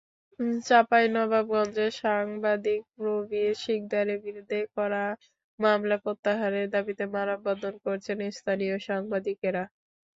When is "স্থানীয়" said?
8.31-8.75